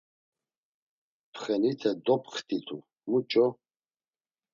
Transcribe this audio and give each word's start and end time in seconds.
Pxenite 1.33 1.89
doptxitu, 2.05 2.77
muç̌o? 3.09 3.45